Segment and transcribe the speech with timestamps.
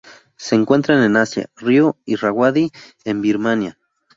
[0.35, 2.71] Se encuentran en Asia: río Irrawaddy
[3.05, 3.77] en Birmania.